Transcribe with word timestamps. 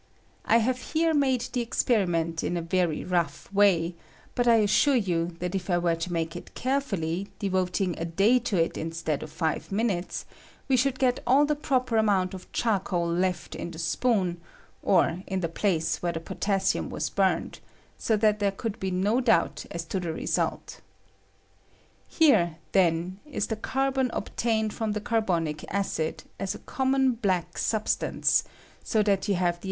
I 0.45 0.57
have 0.57 0.79
here 0.95 1.13
made 1.13 1.41
the 1.53 1.61
experiment 1.61 2.43
in 2.43 2.57
a 2.57 2.61
very 2.63 3.03
rough 3.03 3.47
way, 3.53 3.93
but 4.33 4.47
I 4.47 4.63
as 4.63 4.71
sure 4.71 4.95
you 4.95 5.35
that 5.37 5.53
if 5.53 5.69
I 5.69 5.77
were 5.77 5.93
to 5.97 6.11
make 6.11 6.35
it 6.35 6.55
carefully, 6.55 7.27
de 7.37 7.49
voting 7.49 7.93
a 7.99 8.05
day 8.05 8.39
to 8.39 8.57
it 8.57 8.79
instead 8.79 9.21
of 9.21 9.31
five 9.31 9.71
minutes, 9.71 10.25
wa 10.67 10.75
should 10.75 10.97
get 10.97 11.19
all 11.27 11.45
the 11.45 11.55
proper 11.55 11.97
amount 11.97 12.33
of 12.33 12.51
charcoal 12.51 13.07
left 13.07 13.53
in 13.53 13.69
the 13.69 13.77
spoon, 13.77 14.41
or 14.81 15.21
in 15.27 15.41
the 15.41 15.47
place 15.47 16.01
where 16.01 16.13
the 16.13 16.19
potassium 16.19 16.89
was 16.89 17.11
burned, 17.11 17.59
so 17.99 18.17
that 18.17 18.39
there 18.39 18.49
could 18.49 18.79
be 18.79 18.89
no 18.89 19.21
doubt 19.21 19.67
aa 19.71 19.77
to 19.89 19.99
the 19.99 20.11
result. 20.11 20.81
Here, 22.07 22.57
then, 22.71 23.19
ia 23.31 23.41
the 23.41 23.55
carbon 23.55 24.09
obtained 24.13 24.73
from 24.73 24.93
the 24.93 25.01
carbonic 25.01 25.63
acid, 25.71 26.23
as 26.39 26.55
a 26.55 26.65
common 26.65 27.11
black 27.11 27.59
substance; 27.59 28.43
so 28.83 29.03
that 29.03 29.27
you 29.27 29.35
have 29.35 29.37
the 29.37 29.37
I 29.37 29.37
I 29.37 29.37
CARBON 29.37 29.37
IN 29.37 29.37
WOOD 29.37 29.37
AND 29.37 29.37
COAL 29.37 29.53
GAS. 29.53 29.59